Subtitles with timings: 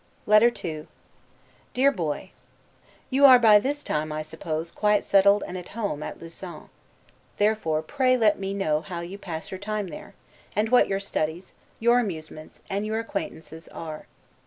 [0.25, 0.87] LETTER II
[1.75, 2.31] DEAR BOY:
[3.11, 6.69] You are by this time (I suppose) quite settled and at home at Lausanne;
[7.37, 10.15] therefore pray let me know how you pass your time there,
[10.55, 14.07] and what your studies, your amusements, and your acquaintances are.